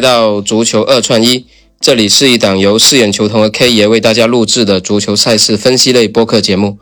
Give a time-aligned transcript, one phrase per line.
[0.00, 1.46] 到足球二串一，
[1.80, 6.78] 这里是一档由四眼球童和 K 爷为大家录制的足球赛事分析类播客节目。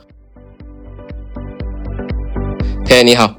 [2.86, 3.36] K 你好，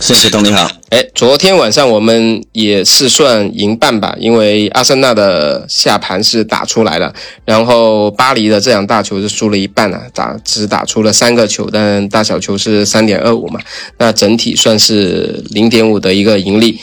[0.00, 0.70] 四眼球童你好。
[0.90, 7.12] 哎，昨天晚上我们也是算赢半吧，因为阿森纳的下盘是打出来了，
[7.44, 13.60] 然后巴黎的这场大球是输了一半啊，打只打出了三个球，但大小球是三点二五嘛，
[13.98, 16.78] 那整体算是零点五的一个盈利，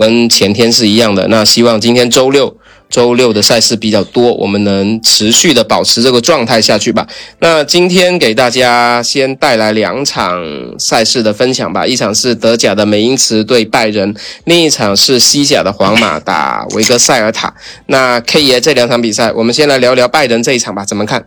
[0.00, 1.28] 跟前天是一样的。
[1.28, 2.56] 那希望今天周六。
[2.90, 7.06] 周六的赛事比较多，我们能持续的保持这个状态下去吧。
[7.38, 10.44] 那今天给大家先带来两场
[10.76, 17.54] 赛事的分享吧，一场是德甲的美因茨对拜仁，另一场是西甲的皇马打维格塞尔塔。
[17.86, 21.24] 那 K 爷这两场比赛，我们先来聊聊拜仁这一场吧，怎么看？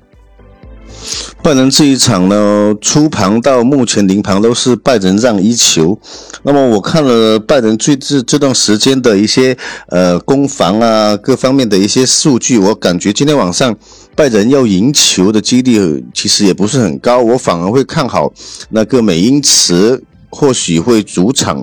[1.41, 5.99] 拜仁这一场呢，出盘到目前零盘都是拜仁让一球。
[6.43, 13.75] 那么我看了拜仁最这这段时间的一些呃攻防啊各方面的一些数据，我感觉今天晚上
[14.15, 17.19] 拜仁要赢球的几率其实也不是很高。
[17.19, 18.31] 我反而会看好
[18.69, 21.61] 那个美因茨，或许会主场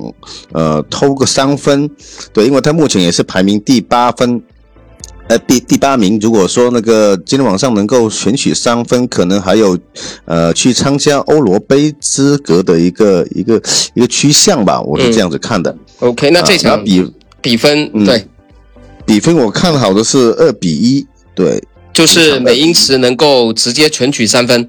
[0.53, 1.89] 呃偷个三分。
[2.33, 4.43] 对，因为他目前也是排名第八分。
[5.31, 9.79] 呃，第第八名，如果说那个今天晚上能够选取三分，可能还有，
[10.25, 13.63] 呃，去参加欧罗杯资格的一个一个
[13.95, 15.73] 一个趋向吧，我是这样子看的。
[16.01, 17.09] OK，那这场比
[17.41, 18.27] 比分对，
[19.07, 24.69] 比分我看好的是二比一，对，就是美因茨能够直接全取三分，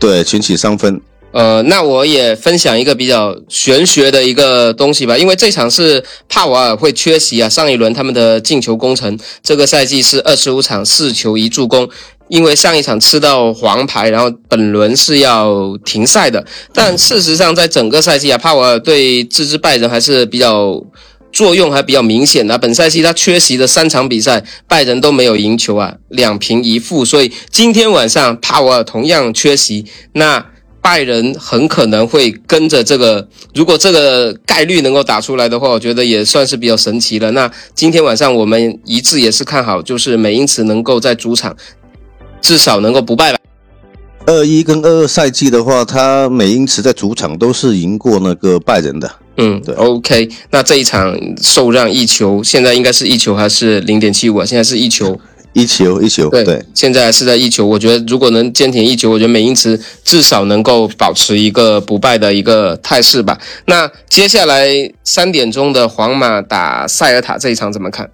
[0.00, 0.98] 对，全取三分。
[1.32, 7.46] 呃，那我也分享一个比较玄学的一个东西吧，因为这场是帕瓦尔会缺席啊。
[7.46, 11.86] 上一轮他们的进球工程，这个赛季是二十五场四球一助攻，
[12.28, 16.42] 因为上一场吃到黄牌，然后本轮是要停赛的。
[16.72, 20.82] 但事实上，在整个赛季啊，帕瓦尔对这支拜仁还是比较
[21.30, 22.56] 作用还比较明显的。
[22.56, 27.04] 本赛季他缺席的三场比赛，拜仁都没有赢球啊，两平一负。
[27.04, 30.46] 所以今天晚上帕瓦尔同样缺席，那。
[30.86, 37.28] 拜仁很可能会跟着这个，如果这个概率能够打出来的话，我觉得也算是比较神奇了。
[37.32, 41.56] 那今天晚上我们一致也是看好，就是美因茨能够在主场
[42.40, 43.38] 至少能够不败吧。
[44.26, 49.10] 二一跟二二赛季的话，他美因茨在主场都是赢过那个拜仁的。
[49.38, 49.74] 嗯，对。
[49.74, 54.46] OK，那这一场受让一球，现在应该是一球还是零点七五啊？
[54.46, 55.18] 现在是一球。
[55.56, 57.64] 一球一球，对，现在是在一球。
[57.64, 63.38] 我觉得如果能坚挺一球，我觉得美因茨至少能够保持一个不败的一个态势吧。
[63.64, 64.68] 那接下来
[65.02, 68.10] 三点钟的皇马打塞尔塔这一场怎么看？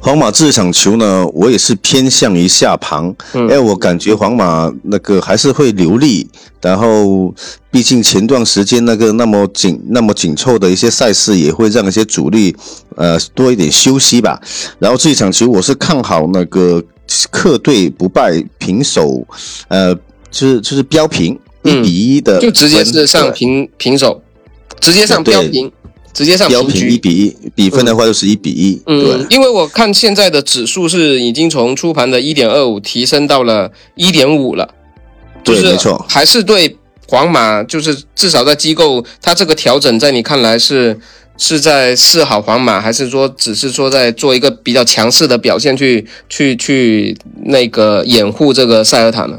[0.00, 6.26] 皇马这场球呢，我也是偏向于下盘，因为我感觉皇马那个还是会流利，
[6.62, 7.34] 然后
[7.70, 12.54] 毕竟前段时间那个那么紧、那么紧凑的一些赛事，也会让一些主力
[12.96, 14.40] 呃多一点休息吧。
[14.78, 16.82] 然后这一场球，我是看好那个
[17.30, 19.26] 客队不败平手，
[19.68, 19.94] 呃，
[20.30, 24.22] 就是就是标平一比一的，就直接是上平平手，
[24.80, 25.70] 直接上标平。
[26.18, 28.82] 直接上平一比一，比分的话就是一比一。
[28.86, 34.68] 嗯，因为我看现在的指数是已经从初盘的一点二五提升到了一点五了，
[35.44, 36.76] 对，没错，还是对
[37.06, 40.98] 皇马，就是至少在机构，它这个调整在你看来是
[41.36, 49.38] 是在示好皇马，还是说只是说在做一个比较强势的表现去去去那个掩护这个塞尔塔呢？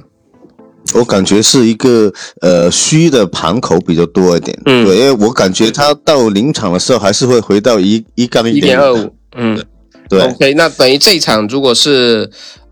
[0.95, 2.11] 我感觉是一个
[2.41, 9.61] 呃虚的盘口比较多一点，嗯，对，因为我感觉它到临场的时候还是会回到一一杠一点二五，嗯，
[10.09, 12.29] 对，OK，那等于这一场如果是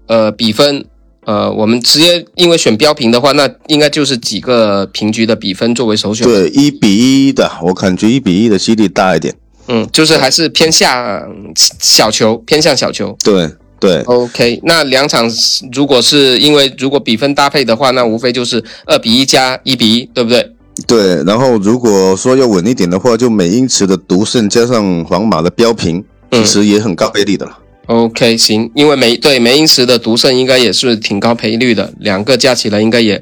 [0.07, 0.85] 呃比分，
[1.25, 9.35] 呃，我们直接因为选标平的话，那应该就是几个平局的比分作为首选，对，一比一的，我感觉一比一的几率大一点，
[9.67, 11.23] 嗯，就是还是偏向
[11.55, 13.49] 小球，偏向小球，对。
[13.79, 15.29] 对，OK，那两场
[15.71, 20.51] 如果是因为如果比分搭配的话，那无非就是二比一加一比一，对不对？
[20.87, 27.57] 对，然后如果说要稳一点的话，就美因茨的独胜加上皇马的标平，其实也很高赔率的了。
[27.85, 33.21] OK，行，因为美对美因茨的独胜应该也是挺高赔率的，两个加起来应该也，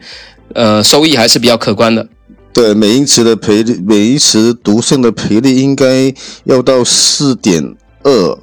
[0.54, 2.08] 呃，收益还是比较可观的。
[2.54, 6.14] 对，美因茨的赔率，美因茨独胜的赔率应该
[6.46, 8.38] 要到四点二。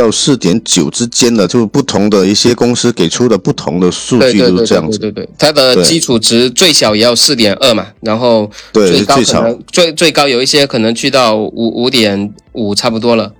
[0.00, 4.98] 到四点九之间的，就不同的一些公司给出的不同的数据都是这样子。
[4.98, 13.30] 对对对，它的基础值最小也要四点二嘛，然后最高可能最最高有一些可能去到五五点五差不多了。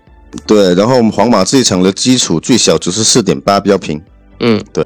[0.47, 4.01] 对，然后我们皇马这一场的基础最小只是四点八，比较平。
[4.41, 4.85] 嗯，对。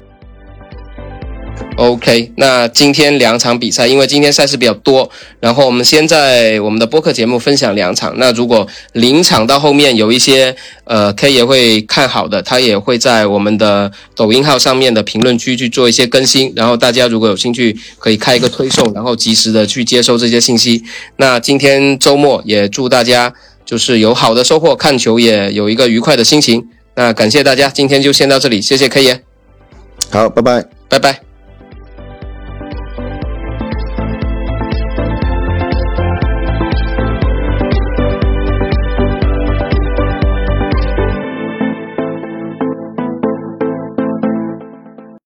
[1.77, 5.09] OK，那今天两场比赛，因为今天赛事比较多，
[5.41, 8.13] 然后我们先在我们的播客节目分享两场。
[8.17, 10.55] 那如果临场到后面有一些
[10.85, 16.53] 呃 K 也会看好的，他也会在我们的抖音号上面的评论区去做一些更新。
[16.55, 20.81] 然后大家如果有兴趣，可以开一个推送，然后及时的去接收这些信息。
[21.17, 23.33] 那今天周末也祝大家
[23.65, 26.65] 就是有好的收获，看球也有一个愉快的心情。
[26.95, 29.21] 那感谢大家，今天就先到这里，谢谢 K 爷，
[30.09, 31.24] 好，拜拜，拜拜。